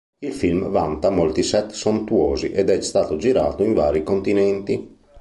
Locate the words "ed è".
2.49-2.81